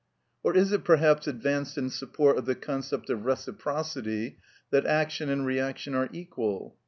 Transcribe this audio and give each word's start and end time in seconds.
Or 0.41 0.57
is 0.57 0.71
it 0.71 0.83
perhaps 0.83 1.27
advanced 1.27 1.77
in 1.77 1.91
support 1.91 2.39
of 2.39 2.47
the 2.47 2.55
conception 2.55 3.13
of 3.13 3.23
reciprocity 3.25 4.39
that 4.71 4.87
action 4.87 5.29
and 5.29 5.45
reaction 5.45 5.93
are 5.93 6.09
equal? 6.11 6.75